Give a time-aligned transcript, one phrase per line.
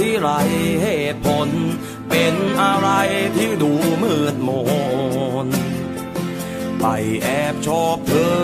[0.00, 0.30] ที่ไร
[0.82, 1.48] เหตุผล
[2.08, 2.88] เป็นอะไร
[3.36, 3.72] ที่ดู
[4.02, 4.50] มืดม
[5.46, 5.48] น
[6.80, 6.84] ไป
[7.22, 8.38] แอบชอบเธอ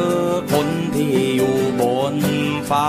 [0.53, 1.83] คนที่อยู่บ
[2.15, 2.17] น
[2.71, 2.89] ฟ้า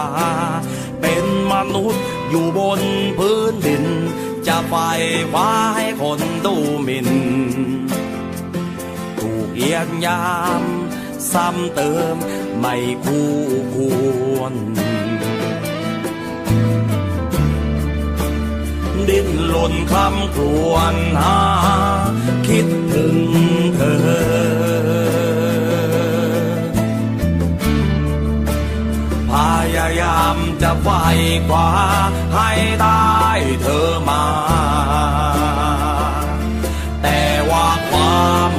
[1.02, 2.82] เป็นมนุษย์อยู่บน
[3.18, 3.86] พื้นดิน
[4.48, 4.76] จะไฟ
[5.34, 7.10] ฟ้าให้คนดูหมิน
[9.20, 10.26] ถูกเยียดยา
[10.62, 10.64] ม
[11.34, 12.16] ซ้ำเติม
[12.60, 13.30] ไม่คู่
[13.74, 13.76] ค
[14.36, 14.54] วร
[19.52, 21.40] หล่นคำครวญหา
[22.48, 23.18] คิดถึง
[23.76, 24.88] เธอ
[29.32, 29.34] พ
[29.76, 30.90] ยายามจะไฟ
[31.48, 31.70] คว้า
[32.36, 32.52] ให้
[32.82, 33.04] ได้
[33.62, 34.24] เธอมา
[37.02, 38.52] แต่ว่าความ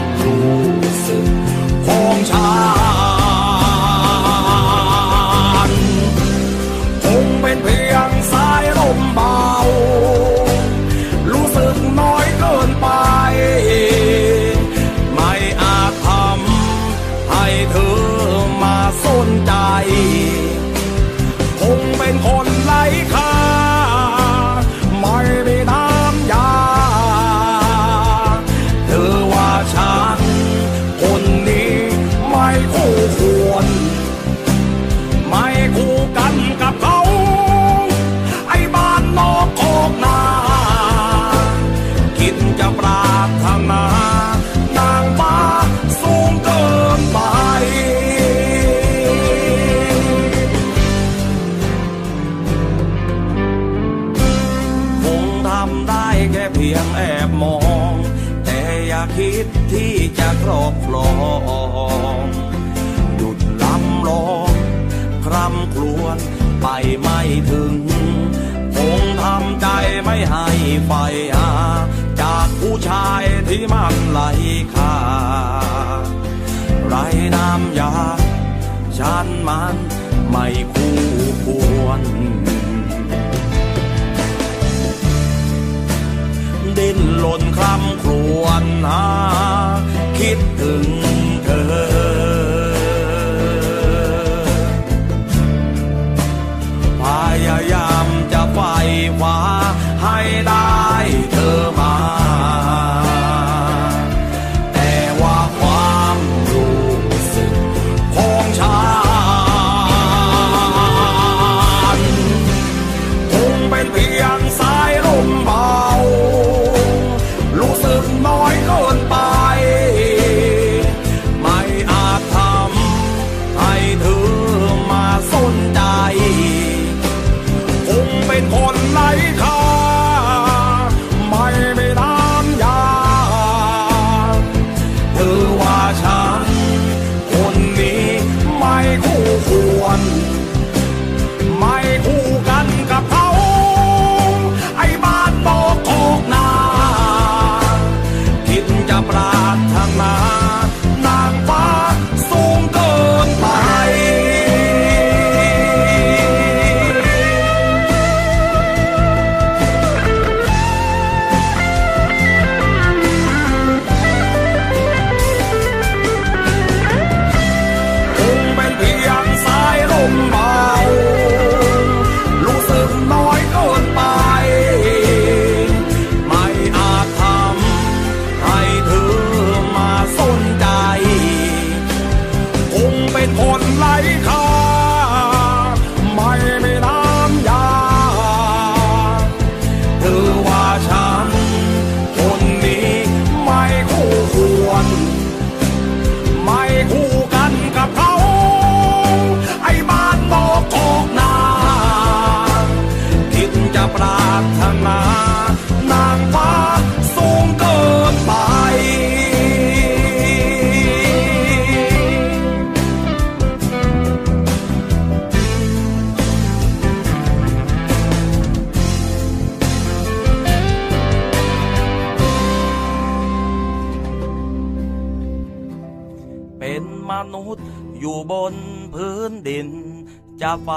[230.51, 230.75] จะไป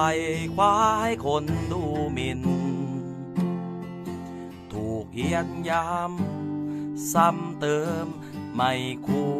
[0.55, 1.81] คว้าให้คนดู
[2.13, 2.41] หมิน่น
[4.73, 6.11] ถูกเยียดยาม
[7.11, 8.05] ซ้ำเติม
[8.53, 8.71] ไม่
[9.05, 9.31] คู่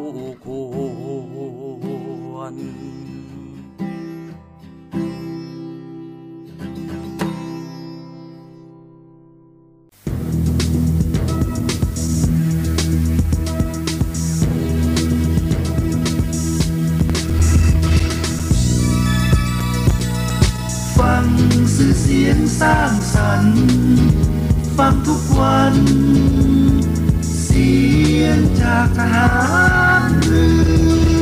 [0.44, 0.46] ค
[2.34, 2.54] วร
[22.62, 23.60] สร้างสรรค์
[24.76, 25.74] ฟังทุกวัน
[27.42, 27.72] เสี
[28.20, 29.30] ยงจากทหา
[30.00, 30.46] รเรื
[31.20, 31.21] อ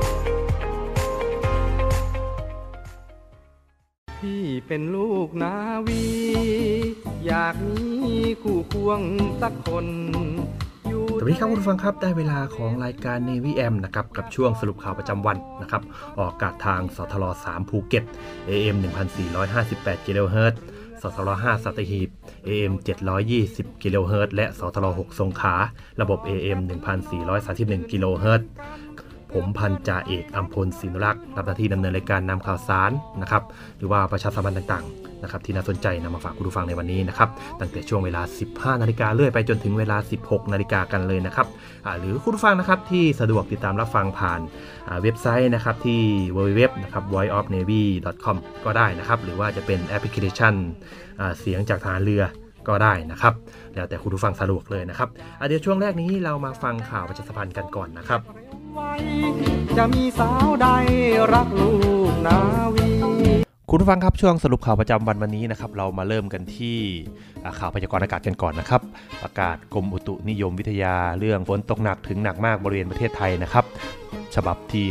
[4.21, 5.55] พี่เป็นลูกนา
[5.87, 6.05] วี
[7.25, 8.99] อยากมีคู่ควง
[9.41, 9.85] สักคน
[10.87, 15.81] อยู่สวัสดีครับคุณผู้ฟังครับได้เวลาของรายการ Navy M นะครับกับช่วงสรุปข่าวประจำวันนะครับ
[16.17, 18.03] ออกอากาศทางสทร3ภูเก็ต
[18.49, 18.75] AM
[19.41, 20.59] 1458กิโลเฮิรตซ์
[21.01, 22.09] สทร5สัตหีบ
[22.47, 22.73] AM
[23.27, 25.55] 720กิโลเฮิรตซ์และสทร6สงขลา
[26.01, 26.59] ระบบ AM
[27.25, 28.47] 1431กิโลเฮิรตซ์
[29.33, 32.91] ผมพันจ่าเอกอัมพลศินรักษ์รับหน้าที่ดำเนินรายการนำข่าวสาร
[33.21, 33.43] นะครับ
[33.77, 37.29] หรือว่าประชาสัมพันธ์ต่างๆนะครับที่น่าสนใจนำมาฝากคุณผู้ฟังในวันนี้นะครับ
[37.59, 41.47] ตั้งแต่ช่วงเวลา 15 นาฬิกาเรื่อยไปจนถึงเวลา 16 นาฬิกากันเลยนะครับ
[41.99, 44.41] หรือคุณผู้ฟังนะครับที่สะดวกติดตามรับฟังผ่าน
[45.01, 46.01] เว็บไซต์นะครับที่
[46.35, 50.53] www นะครับ voiceofnavy.com ก็ได้นะครับหรือว่าจะเป็นแอปพลิเคชัน
[51.39, 52.23] เสียงจากทารเรือ
[52.67, 53.33] ก็ได้นะครับ
[53.73, 55.09] แล้วแต่คุณผู้ฟังสะดวกเลยนะครับ
[55.47, 58.21] เดี๋ยวช่วงแรกนี้เรามาฟังข่าวประชาสัมพันธ์กันก่อนนะครับ
[59.77, 60.67] จะมีสาวใด
[61.33, 61.71] รักลู
[62.11, 62.39] กนา
[62.75, 62.91] วี
[63.69, 66.77] คุณผู้ฟังครับช่วงสรุปข่าวประจำวันวันนี้นะครับเรามาเริ่มกันที่
[67.59, 68.81] ข่าวพยากรณ์อากาศกันก่อนนะครับ
[69.23, 73.65] ประกาศกรมอุตุนิยมวิทยาเรื่องฝนตกหนักถึงหนักมากบริเวณประเทศไทยนะครับ
[74.35, 74.85] ฉบับที่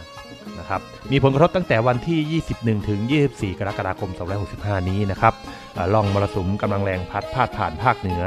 [0.00, 0.80] 5 นะครับ
[1.12, 4.10] มีผลกระทบตั้งแต่วันที่ 21 ถึง 24 กรกฎาคม
[4.50, 5.34] 2565 นี้นะครับ
[5.76, 8.22] อ่าล่องมรสุมกำลังแรงพัดพาดผ่านภาคเหนือ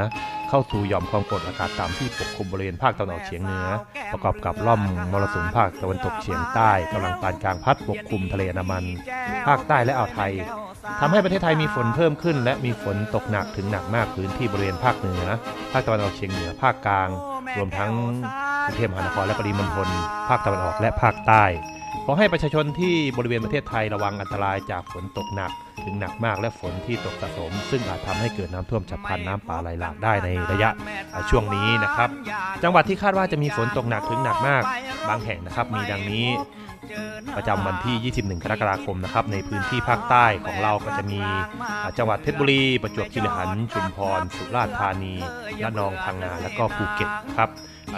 [0.54, 3.66] เข้าสู่หย่อมความกดอากาศต่ำที่ปกคลุมบริเวณภาคตะวันออกเฉียงเหนือ
[4.12, 4.82] ประกอบกับล่อม
[5.12, 8.84] มรสุมภาคตะวันตกเฉียงใต้กำลังปานกลางพัดปกคลุมทะเลอันดามัน
[9.46, 10.32] ภาคใต้และอ่าวไทย
[11.00, 15.24] ทำให้ประเทศไทยมีฝนเพิ่มขึ้น และมีฝนตกหนักถึงหนักมากพื้นที่บริเวณภาคเหนือ
[15.72, 17.08] ภาคตะวันออกเฉียงเหนือ ภาคกลาง
[17.56, 17.92] รวมทั้ง
[18.64, 19.88] กรุงเทพมหานครและปริมณฑล
[20.28, 21.44] ภาคตะวันออกและภาคใต้
[22.06, 25.52] ขอให้ประชาชนที่บริเวณประเทศไทยระวังอันตรายจากฝนตกหนัก
[25.84, 30.70] ถึงหนักมากและฝนที่ตกสะสม ซึ่งอาจทำให้เกิดน้ำท่วมฉับพลันน้ำป่าไหลหลากได้ในระยะ
[31.30, 32.08] ช่วงนี้นะครับ
[32.62, 34.62] จังหวัดที่คาดว่าจะมีฝนตกหนักถึงหนักมาก
[35.08, 36.26] บางแห่งนะครับมีดังนี้
[37.36, 41.20] ประจำวันที่ 21 กรกฎาคมนะครับ ในพื้นที่ภาคใต้ของเราก็จะมี
[41.98, 45.14] จังหวัดเพชรบุรี ประจวบคีรีขันธ์ ชุมพร สุราษฎร์ธานี
[45.64, 47.50] ระนอง พังงา และก็ภูเก็ตครับ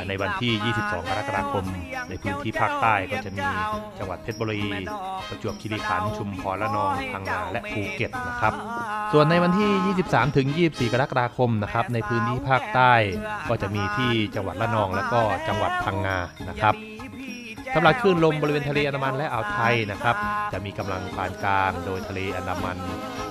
[0.08, 1.64] ในวันที่ 22 กรกฎาคม
[2.08, 3.46] ในพื้นที่ภาคใต้ก็จะมี
[3.98, 4.62] จังหวัดเพชรบุรี
[5.28, 8.52] ประจวบคีรีขันธ์ชุมพรระนองพังงาและภูเก็ตนะครับ
[9.12, 12.92] ส่วนในวันที่ 23 ถึง 24 กรกฎาคมนะครับในพื้นที่ภาคใต้
[13.48, 16.74] ก็จะมีที่จังหวัดระนองและก็จังหวัดพังงานะครับ
[17.74, 20.16] สำหรับคลื่นลมบริเวณทะเลอันดามันและอ่าวไทยนะครับ
[20.52, 22.78] จะมีกำลังปานกลาง โดยทะเลอันดามัน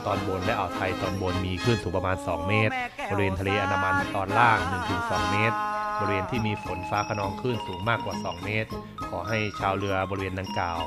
[0.06, 2.74] ตอนบนและอ่าวไทยตอนบนมีคลื่นสูงประมาณ 2 เมตร
[3.10, 4.58] บริเวณทะเลอันดามันตอนล่าง
[4.96, 5.58] 1-2 เมตร
[6.00, 8.70] บริเวณที่มีฝนฟ้าขนองคลื่นสูงมากกว่า 2 เมตร
[9.10, 10.82] ขอให้ชาวเรือบริเวณดังกล่าว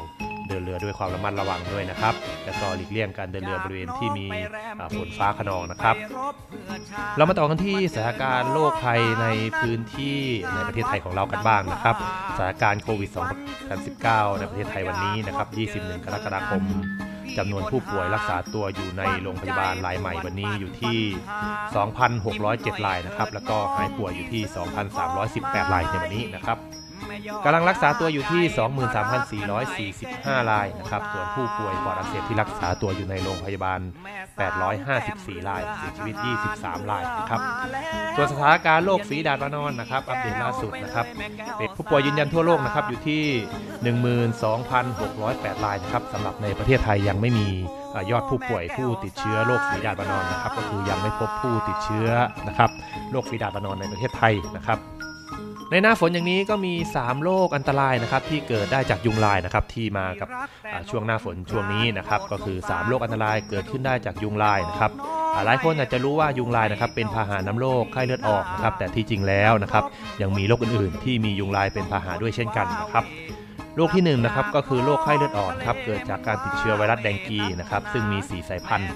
[0.49, 4.27] เดินเรือด้วยความระมัดระวังด้วยนะครับ แล้วก็หลีกเลี่ยงการเดินเรือบริเวณที่มี
[4.97, 5.97] ฝนฟ้าขนองนะครับ
[7.17, 9.27] เรามาต่อกันที่สถานการณ์โรคภัยใน
[9.59, 10.19] พื้นที่
[10.55, 11.97] ในประเทศไทยของเรากันบ้างนะครับ
[12.37, 13.11] สถานการณ์โควิด
[13.55, 15.49] 2019 ในประเทศไทยวันนี้นะครับ
[15.93, 16.65] 21 กรกฎาคม
[17.39, 20.99] จำนวนผู้ป่วยรักษาตัวอยู่ในโรงพยาบาลรายใหม่วันนี้อยู่ที่
[21.93, 24.43] 2,607รายนะครับ แล้วก็หายป่วยอยู่ที่
[25.09, 26.59] 2,318รายในวันนี้นะครับ
[27.45, 28.43] กำลังรักษาตัวอยู่ที่
[29.85, 33.81] 23,445 รายนะครับ ส่วนผู้ป่วยปอดอักเสบที่รักษาตัวอยู่ในโรงพยาบาล
[34.85, 36.15] 854 ราย เสียชีวิต
[36.53, 37.41] 23 รายนะครับ
[38.17, 41.07] ส่วนสถานการณ์โรคฝีดาดวานอนนะครับ อัปเดตล่าสุดนะครับ
[41.59, 43.23] เป็นผู้ป่วยยืนยันทั่วโลกนะครับอยู่ที่
[44.59, 47.49] 12,608 รายนะครับสำหรับในประเทศไทยยังไม่มี
[48.11, 52.09] ยอดผู้ป่วยผู้ติดเชื้อโรคฝีดาดวานอนนะครับ ก็คือยังไม่พบผู้ติดเชื้อ
[52.49, 52.71] นะครับ
[53.11, 54.79] โรคฝีดาดวานอนในประเทศไทยนะครับ
[55.71, 60.29] ในหน้าฝนอย่างนี้ก็มี 3 โรคอันตรายนะครับที่เกิดได้จากยุงลายนะครับที่มากับ
[60.91, 64.91] ช่วงหน้าฝนช่วงนี้นะครับก็คือ 3 โรคอันตรายเกิดขึ้นได้จากยุงลายนะครับ
[65.45, 69.85] หลายคนอาจจะรู้ว่ายุงลายนะครับเป็นพาหะน้ำโรคไข้เลือดออกนะครับแต่ที่จริงแล้วนะครับ
[70.23, 73.05] ยังมีโรคอื่นๆ ที่มียุงลายเป็นพาหะด้วยเช่นกันนะครับ
[73.77, 78.91] โรคที่1นนะครับก็คือโรคไข้เลือดออกครับเกิดจากการติดเชื้อไวรัสแดงกีนะครับซึ่งมี 4 สายพันธุ์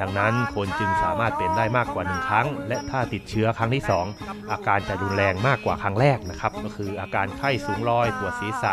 [0.00, 3.82] ดังนั้นคนจึงสามารถเป็นได้มากกว่า 1 ครั้ง และถ้าติดเชื้อครั้งที่
[4.16, 8.72] 2 อาการจะรุนแรงมากกว่าครั้งแรกนะครับก็คืออาการไข้สูงลอยปวดศีรษะ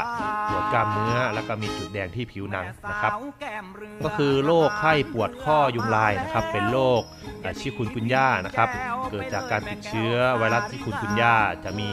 [0.49, 3.11] ปวดกล้ามเนื้อ แล้วก็มีจุดแดงที่ผิวหนังนะครับ
[4.03, 7.01] ก็คือโรคไข้ปวดข้อยุงลายนะครับเป็นโรค
[7.59, 8.69] ชิคุนกุนย่านะครับ
[9.11, 11.91] เกิดจากการติดเชื้อไวรัสชิคุนกุนย่าจะมี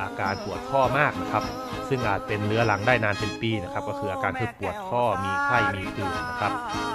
[0.00, 1.44] อาการปวดข้อมากนะครับ
[1.88, 6.52] ซึ่งอาจเป็นเรื้อรังได้นานเป็นปีนะครับ ก็คืออาการคือปวดข้อมีไข้มีผื่นนะครับ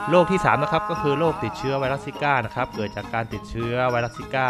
[0.09, 4.47] โรคที่3นะครับก็คือโรคติดเชื้อไวรัสซิก้านะครับเกิดจากการติดเชื้อไวรัสซิก้า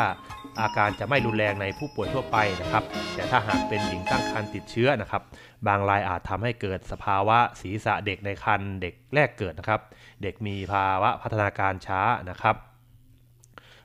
[0.62, 2.84] อาการจะไม่รุนแรงในผู้ป่วยทั่วไปนะครับ
[3.16, 5.22] แต่ถ้าหากเป็นหญิงตั้งครรภ์ติดเชื้อนะครับ
[5.68, 9.82] บางรายอาจทำให้เกิดสภาวะศีรษะเด็กในครรภ์เด็กแรกเกิดนะครับ
[10.24, 12.56] เด็กมีภาวะพัฒนาการช้านะครับ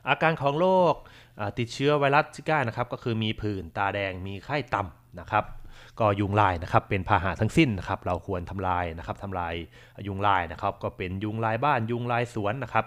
[0.09, 0.93] อาการของโรค
[1.59, 5.45] ติดเชื้อไวรัสซิก้านะครับก็คือมีผื่นตาแดงมีไข้ต่ำนะครับ
[5.99, 9.53] ก็ยุงลายนะครับเป็นพาหะทั้งสิ้นนะครับเราควรทำลายนะครับทำลาย
[10.07, 12.85] ยุงลายนะครับก็เป็นยุงลายบ้านยุงลายสวนนะครับ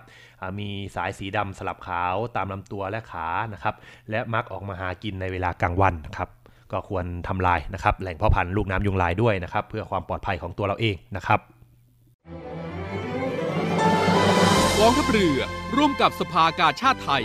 [0.58, 3.74] มีสายสีดำสลับขาวตามลำตัวและขานะครับ
[4.10, 6.28] และมักออกมาหากินในเวลากลางวันนะครับ
[6.72, 11.40] ก็ควรทำลายนะครับแหล่งพาะพันธุ์ลูกน้ำยุงลายด้วยนะครับเพื่อความปลอดภัยของตัวเราเองนะครับ
[14.78, 15.38] กองทัพเรือ
[15.76, 17.24] ร่วมกับสภากาชาติไทย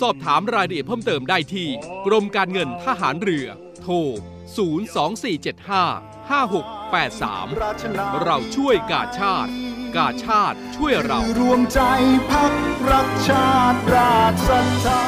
[0.00, 1.68] สอบถามรายละเอียดเพิ่มเติมได้ที่
[2.06, 3.46] กรมการเงินทหารเรือ
[3.82, 3.94] โทร
[4.68, 9.52] 02475 5683 เราช่วยกาชาติ
[9.96, 11.80] กาชาติช่วยเรา รวมใจ
[12.30, 12.52] พัก
[12.90, 15.02] รักชาติราชศรัทธา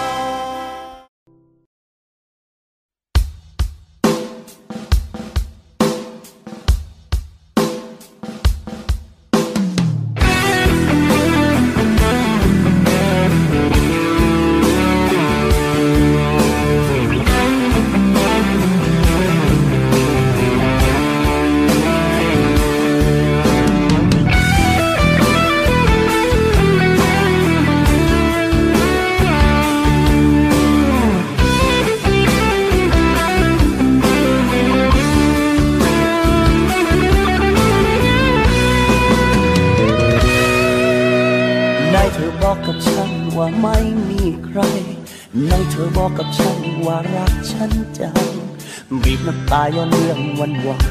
[49.77, 50.85] ย้อนเรื่องวันวาน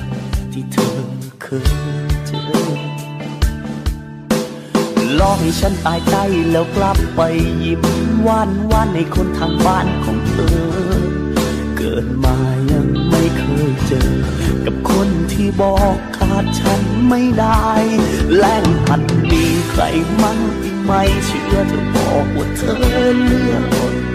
[0.54, 0.96] ที่เธอ
[1.42, 1.70] เคย
[2.26, 2.42] เจอ
[5.20, 6.16] ลองให้ฉันตายใจ
[6.52, 7.22] แล้วกลับไป
[7.64, 7.82] ยิ้ม
[8.28, 10.60] วานวานในคนทางบ้านของเธอ
[11.78, 12.38] เกิดมา
[12.72, 14.12] ยังไม่เคยเจอ
[14.66, 17.68] กับคนที่บอกขาดฉันไม่ได้
[18.38, 19.82] แล้งพันมีใคร
[20.22, 22.76] มั่งที่ไม่เชื่อจะบอกว่าเธอ
[23.26, 23.64] เลือก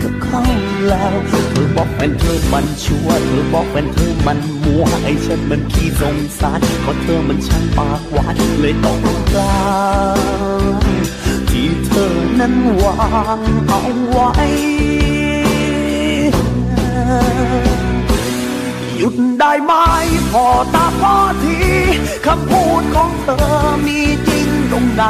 [0.02, 0.42] กับเขา
[0.88, 8.98] แล้ว เธอบอกเป็นเธอมันชั่ว เธอบอกเป็นเธอมันมัว ไอ้ฉันมันขี้สงสารเพราะเธอมันช่างปากหวานเลยต้อง
[9.32, 9.74] กลา
[10.14, 10.80] ง
[11.50, 12.94] ที่เธอนั้นวา
[13.38, 14.30] งเอาไว้
[18.96, 19.72] หยุดได้ไหม
[20.32, 21.58] พอตาพอที
[22.26, 23.46] คำพูดของเธอ
[23.86, 25.02] มีจริงตรงไหน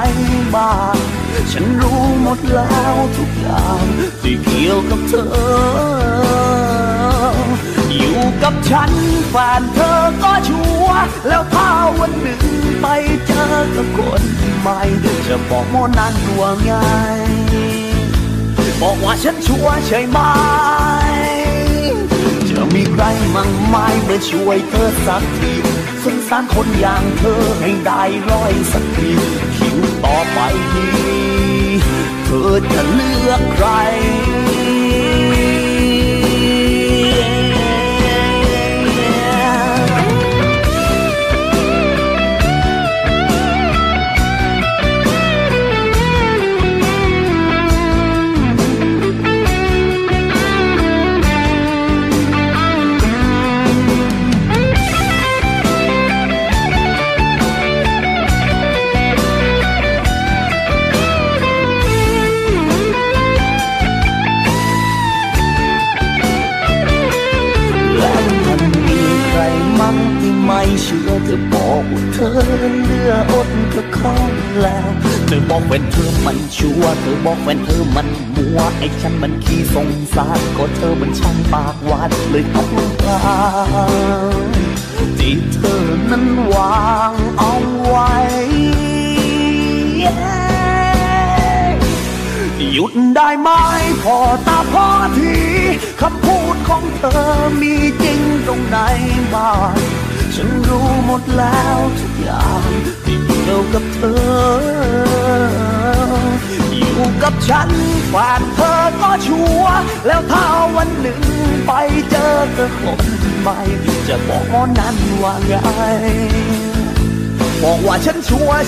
[0.55, 1.14] บ้าง
[1.53, 3.85] ฉันรู้หมดแล้วทุกอย่าง
[4.23, 5.25] ที่เกี่ยวกับเธอ
[7.99, 8.91] อยู่กับฉัน
[9.31, 12.43] แฟนเธอก็ชัวร์แล้วถ้าวันหนึ่ง
[12.81, 12.87] ไป
[13.27, 14.23] เจอกับคน
[14.61, 14.81] ใหม่
[15.27, 16.73] จะบอกโมนั้นว่าไง
[18.81, 20.19] บอกว่าฉันชัวร์ใช่ไหม
[22.49, 25.53] จะมีใครมั่งไม่มาช่วยเธอสักที
[26.03, 29.13] สงสารคนอย่างเธอให้ได้ร้อยสักที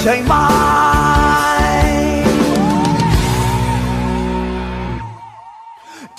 [0.01, 0.35] ใช่ไหม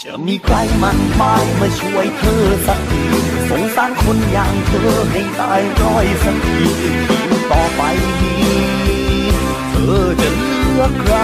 [0.01, 3.03] จะมีใครมันไม่มาช่วยเธอสักที
[3.49, 6.59] สงสารคนอย่างเธอให้ตายร้อยสักที
[7.07, 7.19] ที
[7.51, 7.81] ต่อไป
[8.21, 8.57] นี้
[9.71, 11.15] เธอจะเลือกใคร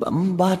[0.00, 0.60] บำบัด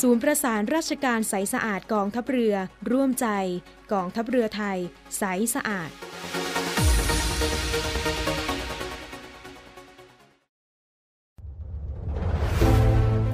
[0.00, 2.54] ศูนย์ประสานราชการใสสะอาดกองทัพเรือ
[2.90, 3.26] ร่วมใจ
[3.92, 4.78] กองทัพเรือไทย
[5.18, 5.22] ใส
[5.54, 5.90] สะอาด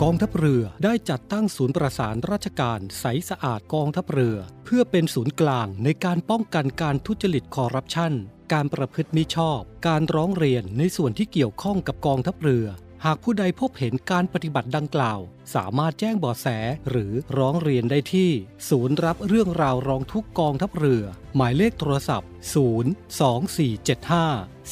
[0.03, 8.13] กองทัพเรือได้จัดตั้งศูนย์ประสานราชการใสสะอาดกองทัพเรือ เพื่อเป็นศูนย์กลางในการป้องกันการทุจริตคอร์รัปชัน
[8.53, 12.67] การประพฤติมิชอบ การร้องเรียนในส่วนที่เกี่ยวข้องกับกองทัพเรือ
[13.07, 15.21] หากผู้ใดพบเห็นการปฏิบัติดังกล่าว
[15.55, 16.47] สามารถแจ้งบาะแส
[16.91, 18.31] หรือร้องเรียนได้ที่
[18.69, 21.05] ศูนย์รับเรื่องราวร้องทุกกองทัพเรือ
[21.37, 22.31] หมายเลขโทรศัพท์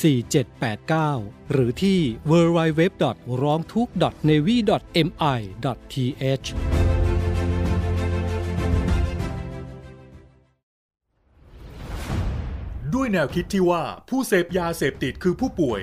[0.01, 2.83] 02475 4789 หรือที่ www.
[3.43, 3.93] ร้องทุกข์
[4.29, 4.57] navy
[5.07, 5.41] mi
[6.21, 6.49] th
[12.95, 15.83] ด้วยแนวคิดที่ว่าผู้เสพยาเสพติดคือผู้ป่วย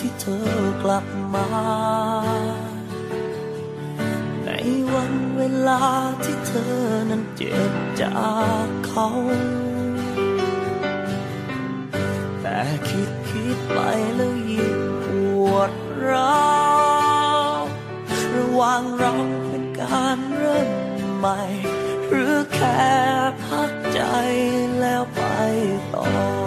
[0.00, 0.50] ที่เธอ
[0.82, 1.48] กลับมา
[4.44, 4.50] ใน
[4.92, 5.82] วันเวลา
[6.24, 6.76] ที่เธอ
[7.10, 8.30] นั้นเจ็บจา
[8.64, 9.08] กเขา
[12.40, 13.78] แต่คิดคิดไป
[14.16, 15.06] แล้วยิ่งป
[15.50, 15.72] วด
[16.08, 16.52] ร้า
[17.54, 17.56] ว
[18.36, 19.12] ระหว่างเรา
[19.48, 20.70] เป็นการเริ่ม
[21.18, 21.40] ใหม่
[22.08, 22.82] หรือแค่
[23.44, 24.00] พักใจ
[24.80, 25.22] แล้วไป
[25.94, 26.41] ต่อ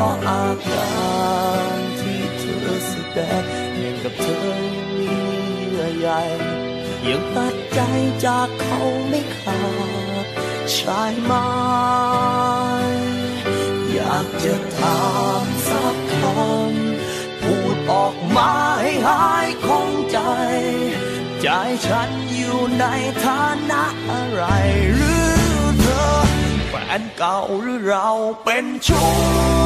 [0.00, 0.88] ราะอากา
[1.74, 3.44] รที่เธอแสดง
[3.82, 4.46] ยังกับเธอ
[4.96, 5.14] มี
[5.56, 6.08] เยื่อใย
[7.08, 7.80] ยังตัดใจ
[8.24, 9.62] จากเขาไม่ขา
[10.24, 10.26] ด
[10.72, 11.32] ใช่ไหม
[13.92, 15.02] อยากจะถา
[15.44, 20.18] มสักคำพูดออกมาให้หายคงใจ
[21.42, 21.48] ใจ
[21.86, 22.84] ฉันอยู่ใน
[23.24, 24.44] ฐานะอะไร
[24.94, 25.30] หรือ
[25.80, 26.10] เธอ
[26.68, 28.08] แฟนเก่าหรือเรา
[28.44, 29.59] เป็นชู้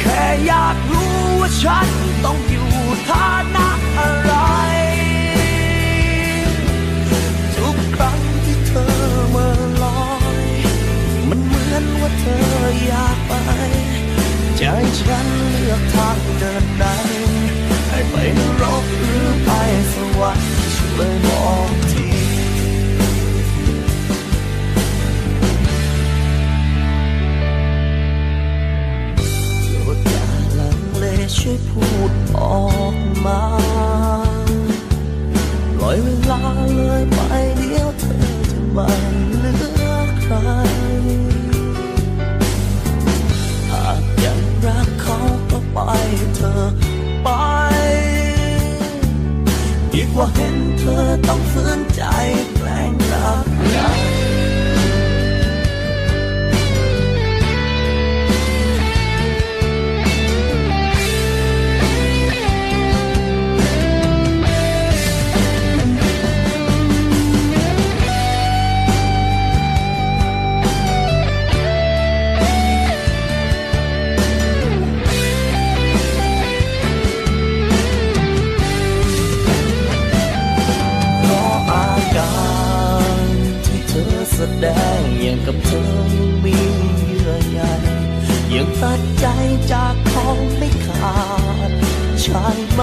[0.00, 1.88] แค่อยากรู้ว่าฉัน
[2.24, 2.70] ต้องอยู่
[3.08, 4.32] ฐานะอะไร
[7.56, 8.94] ทุกครั้งที่เธอ
[9.30, 10.06] เมื่อลอ
[10.36, 10.40] ย
[11.28, 12.46] มันเหมือนว่าเธอ
[12.86, 13.32] อยากไป
[14.58, 14.62] ใจ
[15.00, 16.84] ฉันเลือกทางเดินไหน
[17.88, 19.50] ให้ไปนรกหรือไป
[19.92, 21.81] สวรรค์ช่วยบอก
[31.38, 33.42] ช่วยพูดออกมา
[35.76, 36.40] ปล่อยเวลา
[36.74, 37.18] เลยไป
[37.58, 38.16] เดียวเธอ
[38.50, 38.88] จะไม่
[39.38, 39.52] เหลื
[39.90, 40.34] อใคร
[43.70, 45.18] หากยังรักเขา
[45.50, 45.78] ก็ไป
[46.36, 46.62] เธอ
[47.22, 47.28] ไป
[49.92, 52.02] ดีกว่าเห็นเธอต้องฝืนใจ
[52.56, 54.31] แกล้งรักใคร
[84.44, 86.56] แสดงอย่างกับเธอยังมี
[87.06, 87.60] เยื่อใย
[88.54, 89.26] ยังตัดใจ
[89.72, 90.26] จากเขา
[90.58, 91.16] ไม่ขา
[91.68, 91.70] ด
[92.20, 92.80] ใช่ไหม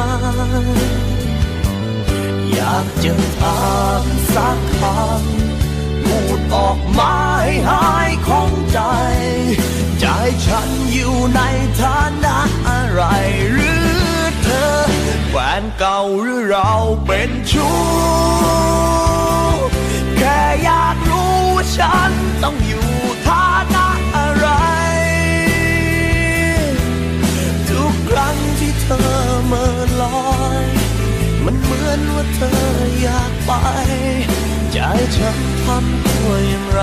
[2.53, 3.61] อยากจะถา
[4.01, 8.79] มสักคำพูดออกมาให้หายของใจ
[9.99, 10.05] ใจ
[10.45, 11.41] ฉันอยู่ใน
[11.81, 12.37] ฐานะ
[12.69, 13.03] อะไร
[13.51, 13.89] หรือ
[14.43, 14.79] เธอ
[15.29, 16.71] แฟนเก่าหรือเรา
[17.05, 17.75] เป็นชู้
[20.17, 20.98] แค่อยากรู้ว่า
[21.77, 22.11] ฉัน
[22.43, 22.87] ต้องอยู่
[23.27, 24.47] ฐานะอะไร
[27.69, 29.11] ทุกครั้งที่เธอ
[29.47, 30.31] เมื่อลอ
[30.63, 30.65] ย
[31.45, 32.59] มันเหมือนว่าเธอ
[33.01, 33.51] อยากไป
[34.71, 34.79] ใจ
[35.17, 36.81] ฉันทำตัวอย่างไร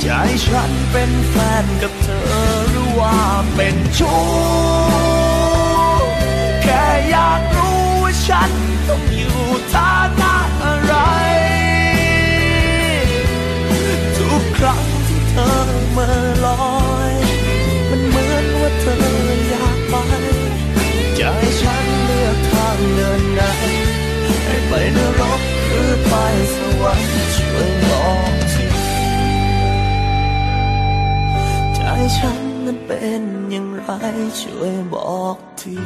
[0.00, 0.08] ใจ
[0.46, 2.30] ฉันเป็นแฟนกับเธอ
[2.70, 3.18] หรือว่า
[3.54, 4.20] เป็นชู้
[6.62, 8.50] แค่อยากรู้ว่าฉัน
[8.88, 9.38] ต้องอยู่
[9.74, 10.34] ฐานะ
[14.66, 15.50] ครั้งที่เธอ
[15.92, 16.14] เมื่อ
[16.46, 16.66] ลอ
[17.12, 17.14] ย
[17.90, 18.96] มันเหมือนว่าเธอ
[19.48, 19.94] อยากไป
[21.16, 23.42] ใจะให้ฉันเลือกทางเดินไหน
[24.44, 26.12] ให้ไปนรกหรือไป
[26.54, 28.66] สวรรค์ช่วยบอกที
[31.74, 31.80] ใจ
[32.16, 33.90] ฉันนั้นเป็นอย่างไร
[34.40, 35.76] ช่วยบอกที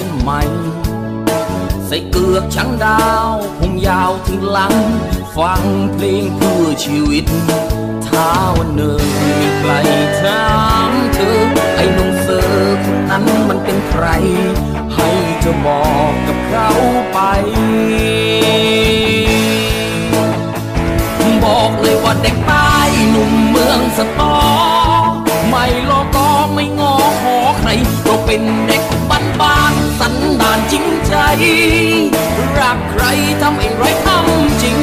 [0.00, 0.32] คบฉันไหม
[1.86, 4.74] ใส่เกือกช้างดาวผมยาวถึงหลัง
[5.36, 7.24] ฟังเพลงเพื่อชีวิต
[8.06, 9.00] ท้าวันหนึ่ง
[9.38, 9.72] มีใคร
[10.20, 10.44] ถา
[10.90, 11.40] มเธอ
[11.76, 14.06] ไอ้นุ่มเซอร์คนนั้นมันเป็นใคร
[14.94, 15.08] ให้
[15.40, 16.70] เธอบอกกับเขา
[17.12, 17.18] ไป
[21.44, 22.70] บอกเลยว่าเด็กใต้
[23.10, 24.36] หนุ่มเมืองสตอ
[25.48, 27.68] ไม่รอก็ไม่งอขอใคร
[28.02, 28.79] เราเป็นเด็ก
[31.30, 33.04] รักใคร
[33.42, 34.78] ทำไอ้ไรทำจริง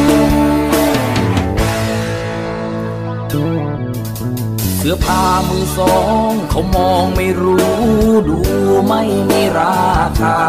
[4.78, 5.98] เสื้อผ้ามือสอ
[6.30, 7.66] งเขามองไม่รู้
[8.30, 8.38] ดู
[8.88, 10.40] ไม่มีราคา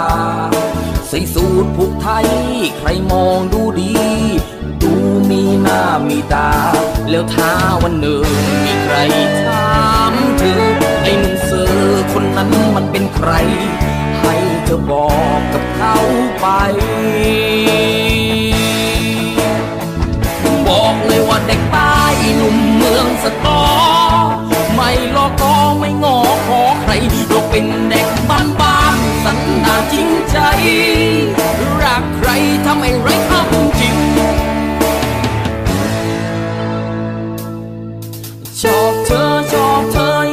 [1.09, 2.29] ใส่สูตรผูกไทย
[2.79, 3.93] ใครมองดูดี
[4.83, 4.93] ดู
[5.31, 6.51] มีหน้ามีตา
[7.11, 8.25] แล้วท้าวันหนึ่ง
[8.65, 8.97] มีใคร
[9.45, 9.71] ถา
[10.11, 10.63] มเธอ
[11.03, 11.73] ไอ้หนุ่มเสือ
[12.13, 13.31] คนนั้นมันเป็นใคร
[14.69, 15.97] ธอบอกกับเขา
[16.41, 16.47] ไป
[20.67, 21.95] บอกเลยว่าเด็กใต้
[22.37, 23.63] หนุ่มเมืองสตอ
[24.75, 26.93] ไม่รอก็ไม่งอขอใคร
[27.29, 30.37] เราเป็นเด็กบ้านบ้านสันดานจริงใจ
[31.83, 32.29] รักใคร
[32.65, 33.97] ทำไอ้ไรทำจริง
[38.61, 40.28] ชอบเธอชอบเธอ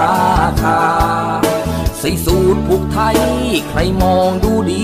[0.00, 0.80] ราคา
[1.98, 3.18] ใส่สูตรผูกไทย
[3.68, 4.82] ใครมองดูดี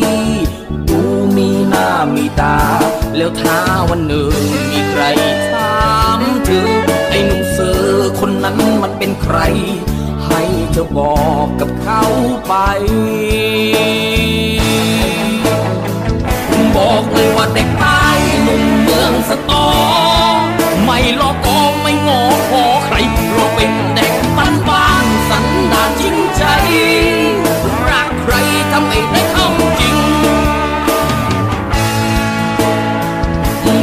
[0.88, 1.00] ดู
[1.36, 2.58] มีหน้ามีตา
[3.16, 3.58] แล้วท้า
[3.90, 4.32] วันหนึ่ง
[4.72, 5.02] มีใคร
[5.52, 5.80] ถา
[6.18, 6.70] มเธอ
[7.08, 9.38] ไอ้หนุ่มเสือคนนั้นมันเป็นใคร
[10.26, 12.02] ให้เธอบอกกับเขา
[12.48, 12.54] ไป
[16.76, 18.04] บอกเลยว่าเด็กใต้
[18.42, 19.66] หนุ่มเมืองสตอ
[20.84, 22.96] ไม่รอก็ไม่งอขอใคร
[23.34, 23.51] เราเป็นเด็ก
[26.42, 26.50] ใจ
[27.88, 28.34] รักใคร
[28.72, 29.48] ทำไอ้ไรเข้า
[29.80, 29.96] จริง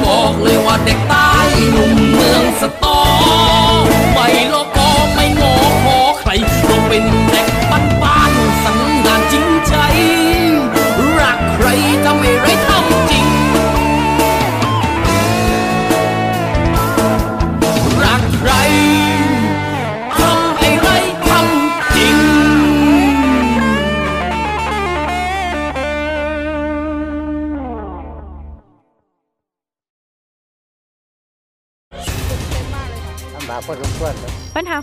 [0.05, 1.29] บอกเลยว่าเด็กใต้
[1.71, 2.99] หนุ่มเมืองสตอ
[4.13, 6.29] ไม่รอก็ไม่งอขอใคร
[6.69, 7.28] ก็เป็น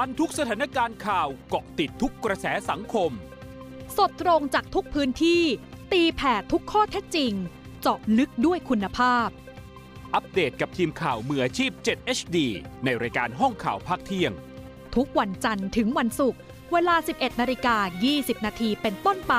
[0.00, 3.10] ทันทุกสถานการณ์ข่าวเกาะติดทุกกระแสสังคม
[3.96, 5.42] สดตรงจากทุกพื้นที่
[5.92, 7.32] ตีแผ่ทุกข้อเท็จจริง
[7.80, 9.28] เจาะลึกด้วยคุณภาพ
[10.14, 12.36] อัปเดตกับทีมข่าวมืออาชีพ 7 HD
[12.84, 14.32] ในรายการห้องข่าวภาคเที่ยง
[14.96, 16.40] ทุกวันจันทร์ถึงวันศุกร์
[16.72, 17.76] เวลา 11นาฬิกา
[18.12, 19.34] 20 นาทีเป็นต้นไป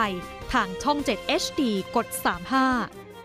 [0.53, 1.61] ทางช่อง 7 HD
[1.95, 2.07] กด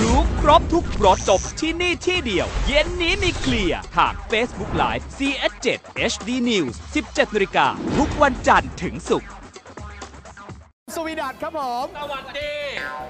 [0.00, 5.66] รู้ครบทุกรสจบที่นี่ที่เดียว เย็นนี้มีเคลียร์ทาง Facebook Live CS7
[6.12, 9.30] HD News 17นาฬิกาทุกวันจันทร์ถึงศุกร์
[10.94, 12.52] สวีดัตครับผม สวัสดี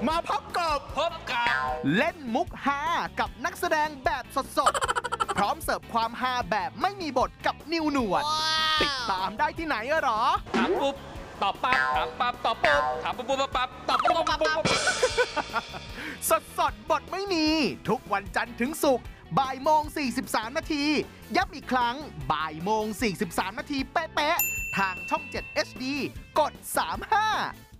[0.08, 1.66] มาพบกับพบกับ
[1.96, 2.82] เล่นมุกฮา
[3.20, 4.24] กับนักแสดงแบบ
[4.58, 8.24] สดๆ พร้อมเสิร์ฟความฮาแบบไม่มีบทกับนิวหนวด
[8.82, 10.20] ติดตามได้ที่ไหนอะหรอ
[10.56, 10.94] ถามปุ๊บ
[11.42, 14.64] ตอบปั๊บถามปั๊บตอบปุ๊บถามปุ๊บปุ๊บปั๊บตอบปุ๊บปุ๊บปุ๊บ
[16.28, 17.46] สดสดบทไม่มี
[17.88, 19.06] ทุกวันจันทร์ถึงศุกร์
[19.38, 19.82] บ่ายโมง
[20.20, 20.84] 43 นาที
[21.36, 21.96] ย้ำอีกครั้ง
[22.32, 22.84] บ่ายโมง
[23.22, 25.84] 43 นาทีเป๊ะๆทางช่อง 7 HD
[26.38, 26.52] กด
[27.18, 27.73] 35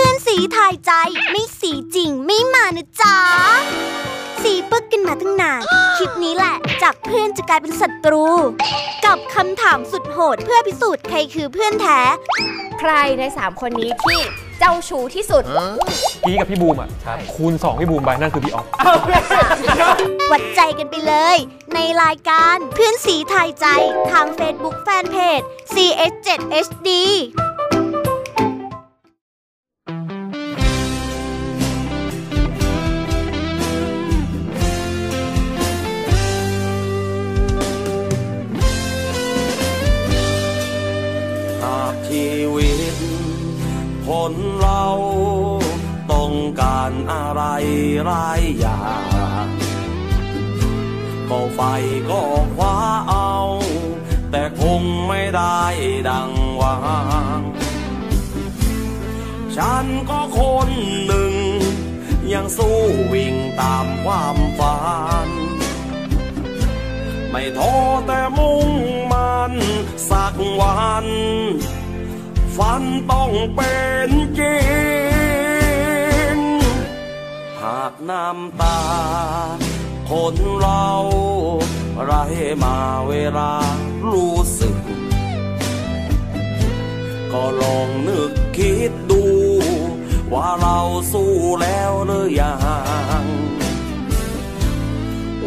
[0.00, 0.92] พื่อนสีทายใจ
[1.30, 3.16] ไม่สีจริงไม่มานะจ๊ะ
[4.42, 5.62] สีปึกกันมาตั้งนาน
[5.96, 8.26] คลิปนี้แหละ จากเพื่อนจะกลายเป็นศัตรู
[9.06, 12.00] กับคำถามสุดโหดเพื่อพิสูจน์ใครคือเพื่อนแท้
[12.80, 14.20] ใครใน 3 คนนี้ที่
[14.58, 15.44] เจ้าชู้ที่สุด
[16.24, 16.88] พี่กับพี่บูมอะ
[17.34, 18.66] คูณ 2 พี่บูมไปนั่นคือพี่ออฟ
[20.30, 21.36] วัดใจกันไปเลย
[21.74, 23.66] ในรายการเพื่อนสีทายใจ
[24.10, 26.88] ทาง Facebook Fanpage CS7HD
[59.80, 60.70] ฉันก็คน
[61.06, 61.34] หนึ่ง
[62.32, 62.78] ยังสู้
[63.12, 64.78] วิ่งตามความฝั
[65.26, 65.28] น
[67.30, 67.74] ไม่ท้อ
[68.06, 68.68] แต่มุ่ง
[69.12, 69.52] มัน
[70.10, 71.06] สักวัน
[72.56, 73.76] ฝันต้องเป็
[74.08, 74.58] นจริ
[76.34, 76.36] ง
[77.62, 78.80] หากน้ำตา
[80.10, 80.88] คนเรา
[82.04, 82.12] ไร
[82.62, 83.52] มาเวลา
[84.12, 84.76] รู้สึก
[87.32, 89.27] ก็ลองนึกคิดดู
[90.32, 90.78] ว่าเรา
[91.12, 92.54] สู้แล้วหรือยั
[93.22, 93.24] ง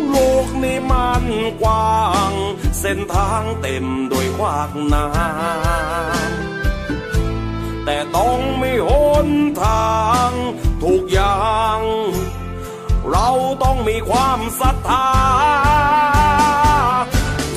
[0.09, 0.15] โล
[0.45, 1.25] กนี้มัน
[1.61, 1.91] กว้า
[2.31, 2.33] ง
[2.79, 5.11] เส้นทางเต็มด้วยขวากน้ำ
[7.85, 8.89] แต่ต้องไมีห
[9.27, 9.29] น
[9.63, 9.91] ทา
[10.27, 10.29] ง
[10.83, 11.37] ทุกอย่า
[11.77, 11.79] ง
[13.11, 13.29] เรา
[13.63, 15.09] ต้องมีความศรัทธา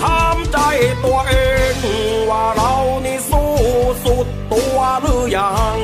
[0.03, 0.59] ถามใจ
[1.05, 1.35] ตัวเอ
[1.75, 1.77] ง
[2.31, 3.53] ว่าเรานี่สู้
[4.05, 5.79] สุดตัวหรือยัง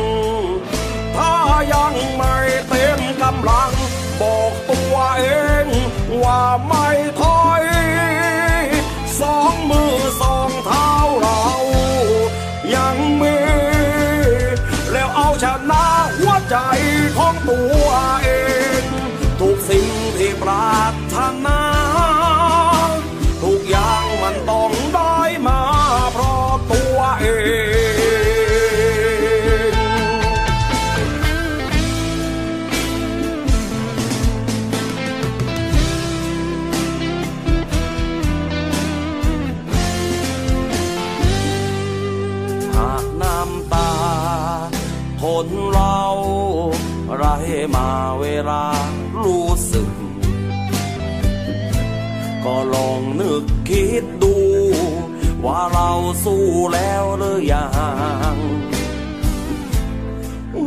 [3.40, 3.72] ำลัง
[4.20, 5.24] บอกตัวเอ
[5.64, 5.66] ง
[6.22, 6.88] ว่าไม่
[48.48, 48.64] ลา
[49.18, 49.90] รู้สึก
[52.44, 54.34] ก็ลองนึกคิดดู
[55.44, 55.90] ว่าเรา
[56.24, 57.66] สู้แล้วหรือยั
[58.34, 58.36] ง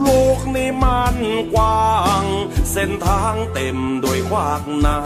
[0.01, 0.07] โล
[0.37, 1.17] กนี้มัน
[1.53, 1.83] กว้า
[2.23, 2.25] ง
[2.71, 5.03] เส้นทางเต็มด้วยขวากน้ำ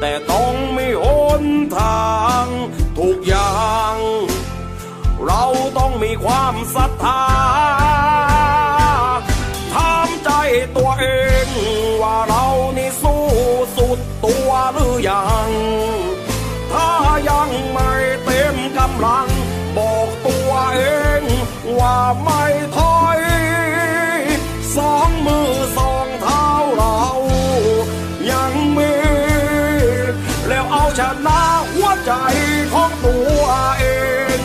[0.00, 1.04] แต่ต้องไมีห
[1.42, 1.44] น
[1.78, 2.06] ทา
[2.42, 2.44] ง
[2.98, 3.52] ทุกอย่า
[3.94, 3.96] ง
[5.26, 5.42] เรา
[5.78, 7.22] ต้องมีความศรัทธา
[10.76, 11.06] ตัวเอ
[11.44, 11.46] ง
[12.02, 13.24] ว่าเรานี่สู้
[13.76, 15.50] สุดตัวหรือยัง
[16.72, 16.88] ถ้า
[17.30, 17.92] ยังไม่
[18.24, 19.28] เต็มกำลัง
[19.76, 20.80] บอกตัวเอ
[21.20, 21.22] ง
[21.78, 22.44] ว่าไม่
[22.76, 23.20] ถอย
[24.76, 27.00] สองมือสองเท้าเรา
[28.30, 28.94] ยังมี
[30.48, 31.40] แล้วเอาชนะ
[31.74, 32.12] หัวใจ
[32.74, 33.42] ของตัว
[33.78, 33.84] เอ
[34.36, 34.38] ง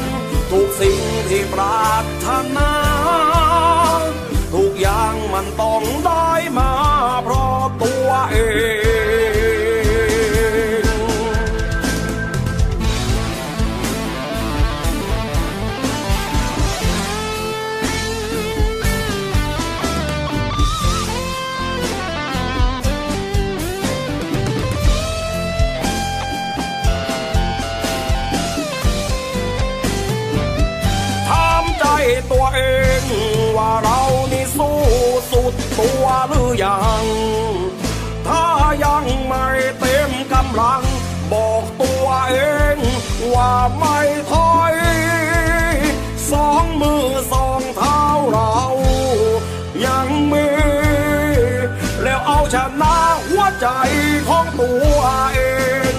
[0.51, 0.99] ทุกสิ่ง
[1.29, 2.27] ที่ปรารถ
[2.57, 2.71] นา
[5.59, 6.00] อ
[43.77, 43.99] ไม่
[44.31, 44.75] ถอย
[46.31, 48.01] สองมือสองเท้า
[48.31, 48.55] เรา
[49.85, 50.47] ยังมี
[52.03, 52.95] แล้วเอาชนะ
[53.27, 53.67] หัวใจ
[54.29, 54.99] ของตัว
[55.33, 55.39] เอ
[55.91, 55.95] ง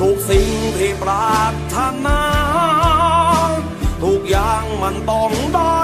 [0.00, 2.22] ทุกสิ่งที่ปรารถนา
[4.04, 5.80] ทุกอย่างมันต้องได้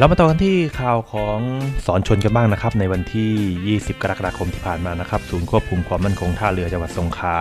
[0.00, 1.38] เรามาต่อกันที่ข่าวของ
[1.86, 7.36] สอนชนกันบ้างนะครับ ในวันที่ 20 กรกฎาคมที่ผ่านมานะครับ ศูนย์ควบคุมความมั่นคงท่าเรือจังหวัดสงขลา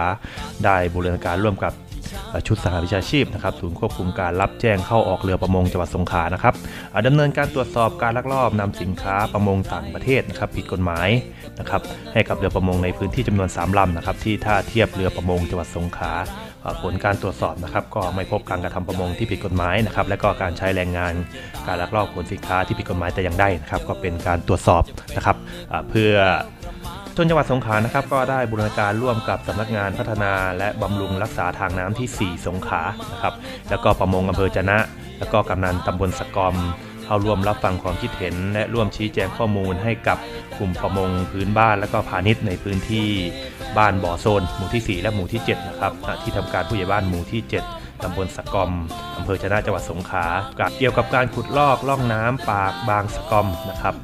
[0.64, 1.74] ได้บูรณาการร่วมกับ
[2.48, 6.54] ชุดสหวิชาชีพนะครับศูนย์ควบคุมการรับแจ้งเข้าออกเรือประมงจังหวัดสงขลานะครับ
[7.08, 11.10] ดำเนินการตรวจสอบการลักลอบนำสินค้าประมงต่างประเทศนะครับผิดกฎหมาย
[11.60, 11.82] นะครับ
[12.14, 16.14] ให้กับเรือประมงในพื้นที่จำนวน 3ลำนะครับที่ท่าเทียบเรือประมงจังหวัดสงขลา
[16.82, 21.14] ผลการตรวจสอบนะครับ ก็ไม่พบการกระทำประมงที่ผิดกฎหมายนะครับ และก็การใช้แรงงาน
[21.68, 24.84] การลักลอบขนสินค้าที่ผิดกฎหมายแต่อย่างใดนะครับ ก็เป็นการตรวจสอบ
[25.18, 25.38] นะครับ
[25.90, 26.14] เพื่อ
[27.18, 32.84] จนจังหวัดสงขลานะครับก็ได้บูรณาการร่วมกับสำนักงานพัฒนาและบำรุงรักษาทางน้ำที่ 4 สงขลา
[33.14, 33.34] นะครับ
[33.70, 34.78] แล้วก็ประมงอำเภอจะนะ
[35.20, 36.56] แล้วก็กำนันตำบลสกอม
[37.10, 40.18] เข้าร่วมรับฟังความคิดเห็น และร่วมชี้แจงข้อมูลให้กับ
[40.58, 43.08] กลุ่มประมงพื้นบ้านและก็พาณิชย์ในพื้นที่
[43.78, 47.42] บ้านบ่อโซน หมู่ที่ 4 และหมู่ที่ 7 นะครับที่ทำการผู้ใหญ่บ้านหมู่ที่
[47.74, 48.72] 7ตำบลสะกอม
[49.18, 50.26] อำเภอชนะจังหวัดสงขลา
[50.78, 53.96] เกี่ยวกับการขุดลอกล่องน้ำปากบางสะกอมนะครับ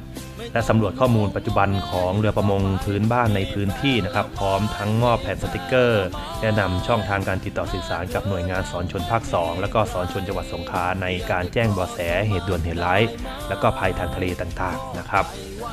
[0.52, 6.06] และสำรวจข้อมูลปัจจุบันของเรือประมงพื้นบ้านในพื้นที่นะครับ พร้อมทั้งมอบแผ่นสติกเกอร์
[6.42, 13.02] แนะนำช่องทางการติดต่อสื่อสารกับหน่วยงานสอนชนภาค 2 และก็สอนชนจังหวัดสงขลาในการแจ้งเบาะแสเหตุด่วนเหตุร้าย
[13.48, 15.24] และก็ภัยทางทะเลต่างๆนะครับ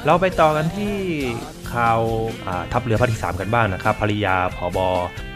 [0.06, 0.96] เราไปต่อกันที่
[1.74, 2.00] ข่าว
[2.72, 4.80] ทัพเรือภาคที่ 3 กันบ้างนะครับภริยาผบ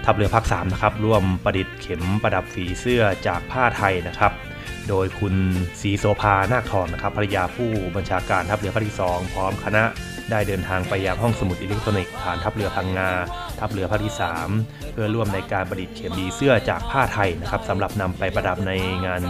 [0.06, 4.32] ทัพเรือภาค3นะครับร่วมประดิษฐ์เข็มประดับผีเสื้อจากผ้าไทยนะครับ
[4.90, 5.36] โดยคุณ
[5.82, 9.84] ศรีโสภานาคทองนะครับภรรยาผู้บัญชาการทัพเรือภาคที่ 2 พร้อมคณะ
[10.32, 13.10] ได้เดินทางไปยังห้องสมุดอิเล็กทรอนิกส์ฐานทัพเรือพังงา
[13.60, 14.16] ทัพเรือภาคที่
[14.54, 18.72] 3 เพื่อร่วมในการประดิษฐ์เข็มผีเสื้อจากผ้าไทยนะครับสำหรับนำไปประดับใน
[19.06, 19.22] งาน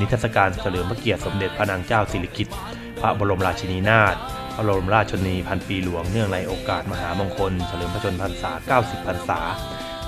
[0.00, 2.54] นิทรรศการเฉลิมพระเกียรติสมเด็จพระนางเจ้าสิริกิติ์
[3.00, 4.14] พระบรมราชินีนาถ
[4.54, 9.40] พระบรมราชชนนีพันปีหลวงเนื่องในโอกาสมหามงคลเฉลิมพระชนมพรรษา 90 พรรษา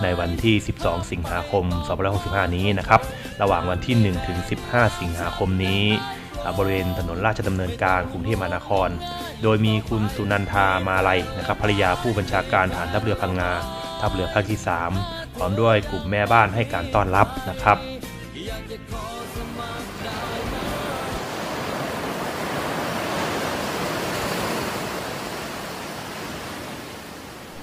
[0.02, 1.64] ในวันที่ 12 สิงหาคม
[2.10, 3.00] 2565 นี้นะครับ
[3.42, 4.38] ระหว่างวันที่ 1 ถึง
[4.68, 5.82] 15 สิงหาคมนี้
[6.58, 8.88] บริเวณถนนราชดำเนินกลางกรุงเทพมหานคร
[9.42, 13.50] โดยมีคุณสุนันทามาลัยนะครับภรรยาผู้บัญชาการฐานทัพเรือพังงา
[14.00, 14.60] ทัพเรือภาคที่
[14.98, 17.78] 3 พร้อมด้วยกลุ่มแม่บ้านให้การต้อนรับนะครับ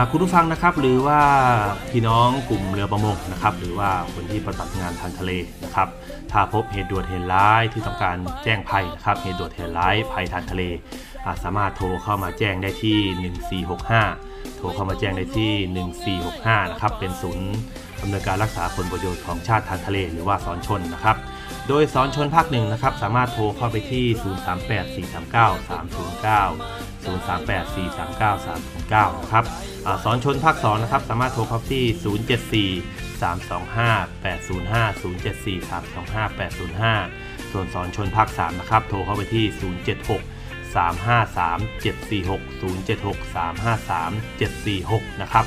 [0.00, 1.20] หากคุณผู้ฟังนะครับหรือว่า
[1.90, 5.32] พี่น้องกลุ่มเรือประมงนะครับหรือว่าคนที่ปฏิบัติงานทางทะเล
[5.64, 5.88] นะครับ
[6.32, 17.48] ถ้าพบเหตุด่วนเหตุร้ายที่ต้องการแจ้งภัยนะครับเหตุด่วนเหตุร้ายภัยทางทะเลาสามารถโทรเข้ามาแจ้งได้ที่ 1465 โทรเข้ามาแจ้งได้ที่ 1465 นะครับเป็นศูนย์
[18.00, 21.16] ดำเนินการรักษาผลประโยชน์ของชาติทางทะเลหรือว่าสอนชนนะครับ
[21.68, 24.06] โดยสอนชนภาคหนึ่งนะครับสามารถโทรเข้าไปที่
[24.46, 29.44] 038 439 309 038 439 309 นะครับ
[30.04, 31.84] สอนชนภาค2นะครับ สามารถโทรเข้าที่
[32.72, 39.44] 074 325 805 074 325 805 ส่วนสอนชนภาค3นะครับ โทรเข้าไปที่
[40.06, 42.40] 076 353 746
[42.88, 45.44] 076 353 746 นะครับ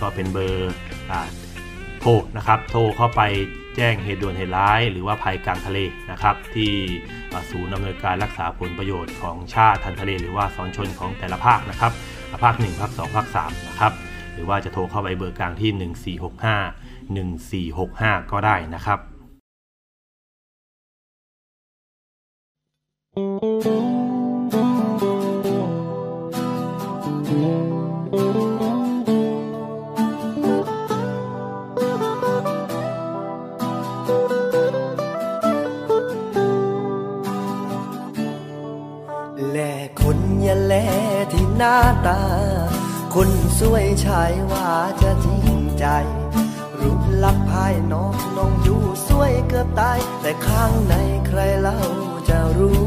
[0.00, 0.74] ก็เป็นเบอร์
[2.00, 3.22] โทรนะครับ โทรเข้าไป
[3.76, 5.78] แจ้งเหตุด่วนเหตุร้าย หรือว่าภัยกลางทะเล
[6.10, 6.72] นะครับ ที่
[7.50, 11.92] ศูนย์ดำนินการรักษาผลประโยชน์ของชาติทางทะเล หรือว่าสอนชนของแต่ละภาคนะครับ
[12.42, 13.92] ภาค1ภาค2ภาค3นะครับ
[14.34, 16.18] หรือว่าจะโทรเข้าไปเบอร์กลางที่
[17.78, 18.98] 1465 1465 ก็ได้นะครับ
[23.12, 23.81] แล
[41.64, 42.22] หน้าตา
[43.14, 44.68] คนสวยชายว่า
[45.02, 45.86] จะจริงใจ
[46.80, 50.94] รูปลักษณ์ภายนอกน้องอยู่สวยเกือบตาย แต่ข้างใน
[51.26, 51.80] ใครเล่า
[52.28, 52.82] จะรู้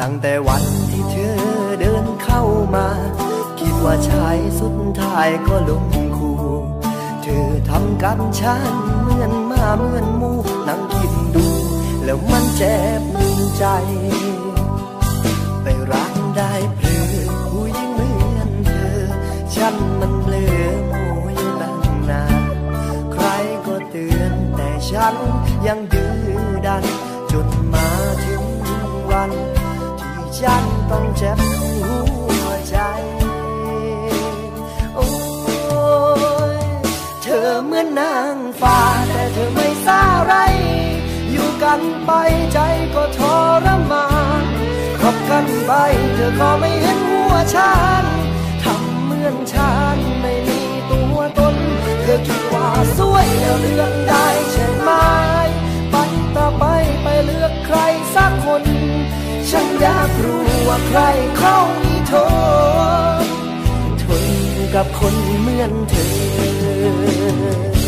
[0.00, 1.36] ตั้งแต่วันที่เธอ
[1.80, 2.42] เดินเข้า
[2.74, 2.88] มา
[3.58, 5.84] คิดว่าชายสุดท้ายก็ลง
[6.16, 6.32] คู
[7.22, 10.32] เธอทำกับฉันเหมือนมาเหมือนมู
[10.68, 11.46] นั่งคิดดู
[12.04, 13.02] แล้วมันเจ็บ
[13.56, 13.64] ใจ
[24.94, 25.16] ฉัน
[25.66, 26.14] ยังดื้อ
[26.66, 26.84] ดัน
[27.32, 27.88] จนมา
[28.24, 28.44] ถึง
[29.10, 29.30] วัน
[30.16, 31.38] ที่ฉันต้องเจ็บ
[31.86, 31.98] หั
[32.46, 32.76] วใจ
[34.94, 35.06] โอ้
[36.56, 36.58] ย
[37.22, 38.78] เธอเหมือนนางฟ้า
[39.08, 40.34] แต่เธอไม่สาไร
[41.30, 42.10] อยู่กันไป
[42.52, 42.58] ใจ
[42.94, 43.20] ก็ท
[43.64, 44.06] รมา
[44.42, 44.44] น
[45.00, 45.72] คบกันไป
[46.14, 47.72] เธอก็ไม่เห็นหัวฉั
[48.02, 48.04] น
[48.62, 51.41] ทำเหมือนฉันไม่มีตัวตน
[52.14, 54.90] อคิดว่าสวยแล้วเลือกได้ใช่ไหม
[55.90, 55.96] ไป
[56.36, 56.64] ต่อไป
[57.02, 57.78] ไปเลือกใคร
[58.14, 58.64] สักคน
[59.50, 61.00] ฉันอยากรู้ว่าใคร
[61.38, 62.12] เขามีท
[63.24, 63.26] น
[64.02, 64.24] ทน
[64.74, 67.81] กับคนเหมือนเธอ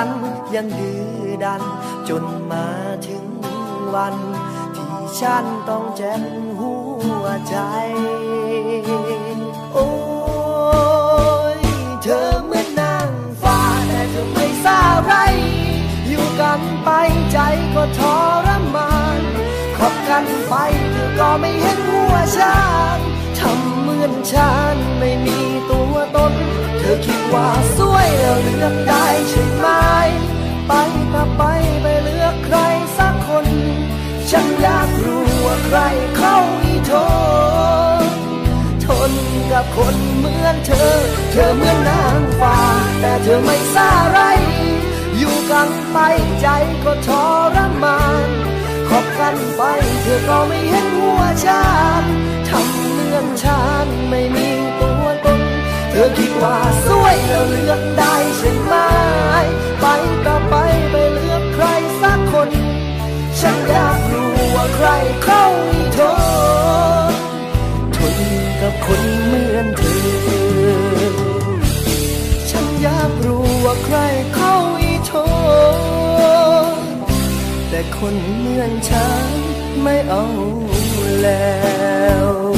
[0.00, 0.14] ฉัน
[0.54, 1.62] ยังดื้อดัน
[2.08, 2.66] จนมา
[3.06, 3.24] ถึง
[3.94, 4.16] วัน
[4.76, 6.22] ที่ฉันต้องเจ็บ
[6.60, 6.74] หั
[7.22, 7.56] วใจ
[9.74, 9.88] โอ้
[11.56, 11.58] ย
[12.02, 13.10] เธอเหมือนนาง
[13.42, 15.12] ฟ้าแต่เธอไม่สาไร
[16.08, 16.90] อยู่กันไป
[17.32, 17.38] ใจ
[17.74, 18.00] ก็ท
[18.46, 19.22] รมาน
[19.78, 20.54] คบกันไป
[20.92, 22.58] เธอก็ไม่เห็นหัวฉั
[22.96, 22.98] น
[23.38, 25.38] ทำเหมือนฉันไม่มี
[25.70, 26.34] ตัวตน
[26.94, 29.66] อคิดว่าสวยแล้วเลือกได้ใช่ไหม
[30.66, 30.72] ไป
[31.12, 31.42] ก็ไป
[31.82, 32.56] ไปเลือกใคร
[32.96, 33.46] สักคน
[34.30, 35.78] ฉันอยากรู้ว่าใคร
[36.16, 36.92] เข้าอีโท
[38.06, 38.08] ษ
[38.84, 39.12] ทน
[39.52, 40.98] กับคนเหมือนเธอ
[41.32, 42.58] เธอเหมือนนางฟ้า
[43.00, 44.20] แต่เธอไม่สาไร
[45.18, 45.98] อยู่กันไป
[46.40, 46.46] ใจ
[46.84, 47.08] ก็ท
[47.54, 48.28] รมาน
[48.88, 49.62] คบกันไป
[50.02, 51.64] เธอก็ไม่เห็นหัวฉั
[52.02, 52.04] น
[52.48, 54.67] ทำเหมือนฉันไม่มี
[56.00, 58.74] ธอคิดว่าสวยแล้วเลือกได้ใช่ไหม
[59.80, 59.84] ไป
[60.24, 60.54] ก็ไป
[60.90, 61.64] ไปเลือกใคร
[62.00, 62.50] สักคน
[63.40, 64.88] ฉันอยากรู้ว่าใคร
[65.24, 65.44] เข้า
[65.94, 65.98] โท
[67.10, 67.12] ษ
[68.84, 69.98] คนเหมือนเธอ
[72.50, 73.96] ฉันอยากรู้ว่าใคร
[74.34, 75.12] เข้าอีโท
[76.74, 76.76] ษ
[77.68, 79.28] แต่คนเหมือนฉัน
[79.82, 80.24] ไม่เอา
[81.22, 81.62] แล้
[82.24, 82.57] ว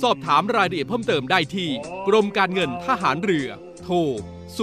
[0.00, 1.70] สอบถามรายละเอียดเพิ่มเติมได้ที่
[2.08, 3.48] กรมการเงินทหารเรือ
[3.82, 3.96] โทร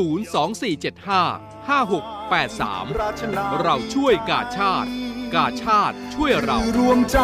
[0.10, 4.90] 02475 5683 เราช่วยกาชาติ
[5.36, 7.20] กาชาติช่วยเรา รวมใจ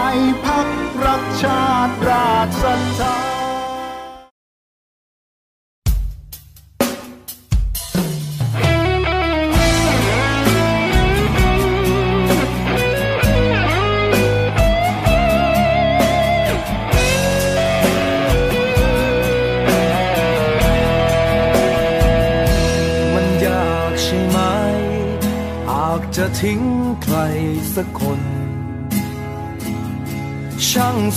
[0.46, 0.68] พัก
[1.06, 3.45] รักชาติราชศรัทธา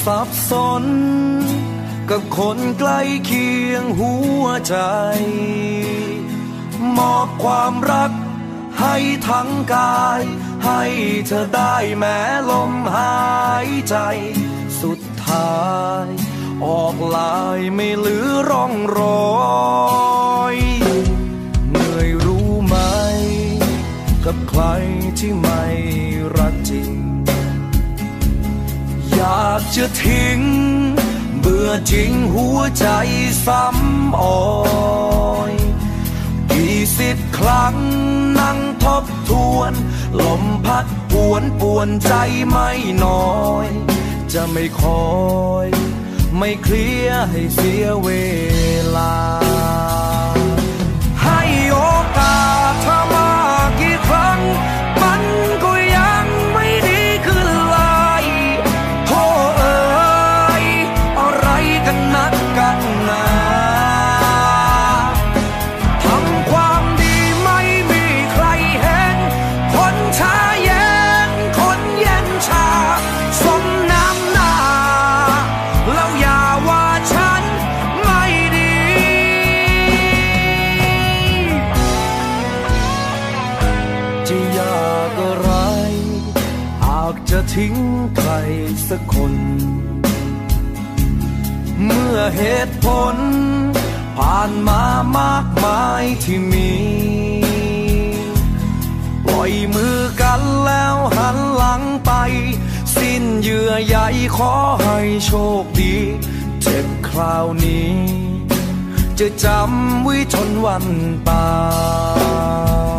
[0.06, 0.84] สับสน
[2.10, 4.76] กับคนใกล้เคียงหัวใจ
[6.96, 8.12] มอบความรัก
[8.80, 8.96] ให้
[9.28, 10.22] ทั้งกาย
[10.64, 10.82] ให้
[11.26, 12.18] เธอได้แม้
[12.50, 13.18] ลมหา
[13.66, 13.96] ยใจ
[14.80, 15.62] สุดท้า
[16.04, 16.06] ย
[16.64, 19.28] ออกลายไม่เหลือร่องรอ
[20.54, 20.56] ย
[21.70, 22.76] เหนื่อยรู้ไหม
[24.24, 24.62] กับใคร
[25.18, 25.64] ที่ไม่
[26.38, 27.07] รักจริง
[29.18, 30.40] อยากจะทิ้ง
[31.40, 32.86] เบื่อจริงหัวใจ
[33.46, 34.40] ซ้ำอ่อ
[35.50, 35.52] ย
[36.52, 37.74] กี่สิบครั้ง
[38.40, 39.72] นั่งทบทวน
[40.20, 42.14] ลมพัดปวนปวนใจ
[42.48, 42.70] ไม่
[43.04, 43.66] น้อย
[44.32, 45.08] จะไม่คอ
[45.64, 45.66] ย
[46.38, 48.08] ไม่เคลียร์ให้เสียเว
[48.96, 49.14] ลา
[88.90, 89.34] สักคน
[91.84, 93.16] เมื่อเหตุผล
[94.16, 94.82] ผ่านมา
[95.18, 96.72] มากมายที่มี
[99.24, 102.12] ปล่อยมือกันแล้วหันหลังไป
[102.96, 103.96] สิ้นเยื่อใย
[104.36, 105.32] ขอให้โช
[105.62, 105.96] คดี
[106.62, 107.92] เจ็บคราวนี้
[109.18, 110.86] จะจำไว้จนวัน
[111.28, 111.48] ตา
[112.96, 112.97] ย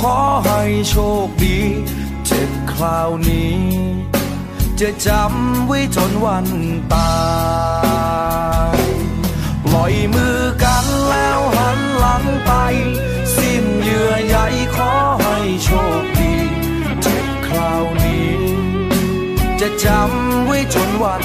[0.00, 0.16] ขอ
[0.46, 1.58] ให้โชคดี
[2.26, 3.58] เจ็บคราวนี้
[4.80, 6.46] จะจำไว้จนวัน
[6.92, 7.12] ตา
[8.76, 8.78] ย
[9.64, 12.52] ปล่อยมือกันแล้วหันหลังไป
[13.36, 14.36] สิ้นเยื่อใย
[14.74, 15.70] ขอให้โช
[16.00, 16.34] คดี
[17.02, 18.30] เจ็บคราวนี้
[19.60, 21.24] จะจำไว้จนวัน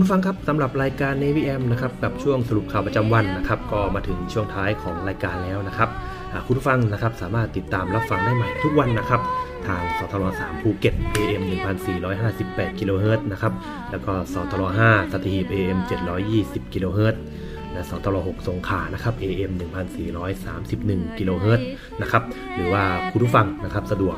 [0.00, 5.88] คุณฟังครับสำหรับรายการ Navy AM นะครับกับช่วงสรุปข่าวประจำวันนะครับก็มาถึงช่วงท้ายของรายการแล้วนะครับ
[6.46, 9.20] คุณผู้ฟังนะครับสามารถติดตามรับฟังได้ใหม่ทุกวันนะครับ
[9.66, 11.42] ทางสทร3ภูเก็ต AM
[12.10, 13.52] 1458กิโลเฮิรตซ์นะครับ
[13.90, 15.78] แล้วก็สทร5สัตหีบ AM
[16.26, 17.22] 720กิโลเฮิรตซ์
[17.72, 19.52] และสทร6สงขลานะครับ AM
[20.10, 21.66] 1431กิโลเฮิรตซ์
[22.00, 22.22] นะครับ
[22.54, 22.82] หรือว่า
[23.12, 24.16] คุณผู้ฟังนะครับสะดวก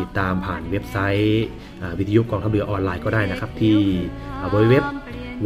[0.00, 1.46] ติดตามผ่านเว็บไซต์
[1.98, 3.76] วิทยุกองทัพเรือออนไลน์ก็ได้นะครับ ที่
[4.70, 4.84] เว็บ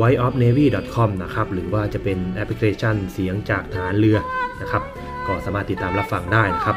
[0.01, 4.19] whiteofnavy.com นะครับหรือว่าจะเป็นแอปพลิเคชันเสียงจากฐานเรือ
[4.61, 4.83] นะครับ
[5.27, 6.77] ก็สามารถติดตามรับฟังได้นะครับ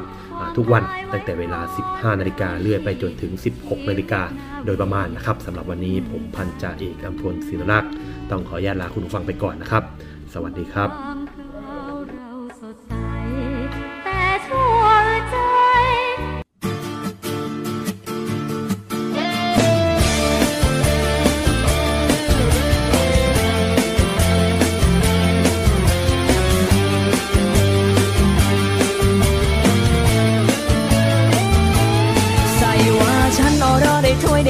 [0.57, 1.59] ทุกวันตั้งแต่เวลา
[1.89, 4.21] 15 นาฬิกาเรื่อยไปจนถึง 16 นาฬิกา
[4.65, 7.91] โดยประมาณนะครับสำหรับวันนี้ผมพันจ่าเอกอัมพลศิลลักษ์
[8.31, 9.83] ต้องขออนุญาตลาคุณผู้ฟังไปก่อนนะครับ
[10.33, 11.24] สวัสดีครับ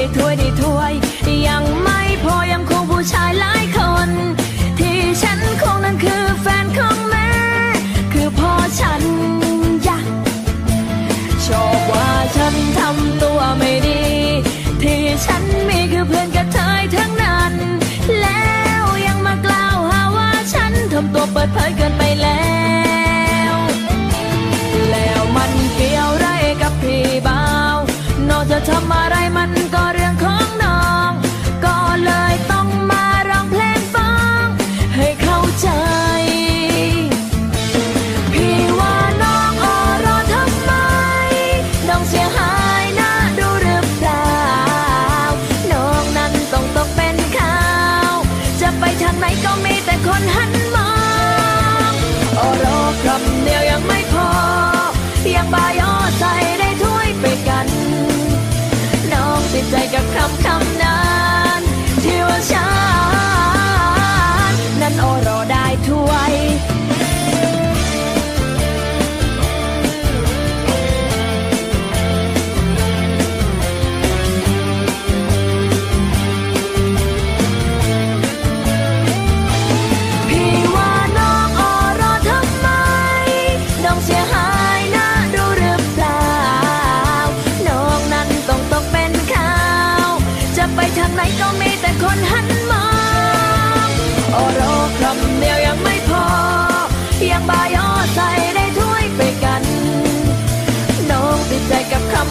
[0.06, 0.92] ได้ถ้วยได้ถ้วย
[1.48, 4.08] ยังไม่พอยังคงผู้ชายหลายคน
[4.78, 7.30] ที่ฉันคงนั้นคือแฟนของแม่
[8.12, 9.02] คือพ่อฉัน
[9.84, 10.06] อยาก
[11.46, 14.04] ชอบว่าฉันทำตัวไม่ดี
[14.82, 17.54] ที่ฉันมีคือเพื่อนกับเธอทั้งนั้น
[18.20, 21.85] แล้วยังมากล่าวหาว่าฉันทำตัวเปิดเผยเกิน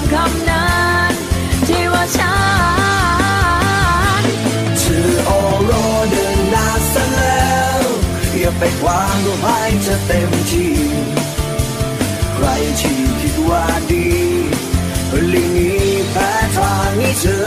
[0.06, 0.70] ำคำนั้
[1.10, 1.14] น
[1.68, 1.84] ที่
[2.18, 2.38] ฉั
[4.22, 4.24] น
[4.82, 5.32] ชื่อโอ
[5.66, 5.72] โร
[6.10, 7.84] เดินหน้าซะแล้ว
[8.38, 10.76] อย่าไปวางรูให้เธอเต็มที่
[12.34, 12.47] ใคร
[12.80, 14.08] ที่คิดว่าดี
[15.34, 17.39] ลีกนี้แพ้ทางนี้เธอ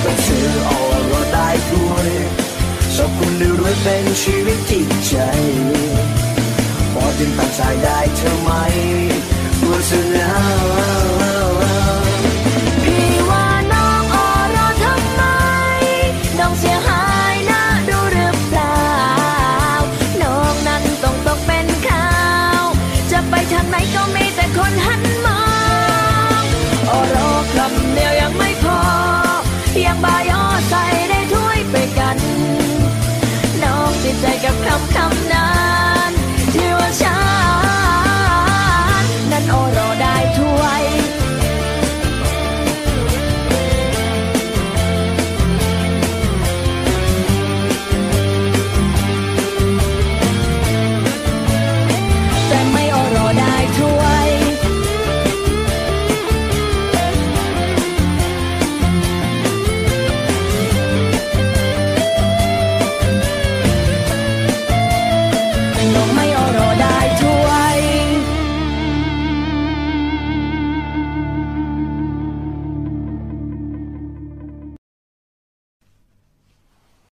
[0.00, 0.70] แต่เธอโอ
[1.06, 2.10] โรได้ด้วย
[2.94, 5.14] ชอบคุณได้รวยเป็นชีวิตจิตใจ
[6.92, 8.50] พอจึงตัดสายได้เธอไหม
[10.20, 11.29] down.